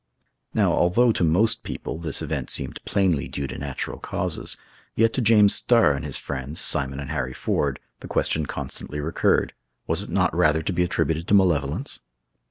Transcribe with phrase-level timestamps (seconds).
[0.55, 4.57] Now, although to most people this event seemed plainly due to natural causes,
[4.95, 9.53] yet to James Starr and his friends, Simon and Harry Ford, the question constantly recurred,
[9.85, 11.99] was it not rather to be attributed to malevolence?